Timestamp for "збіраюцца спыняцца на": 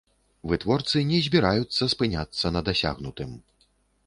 1.27-2.61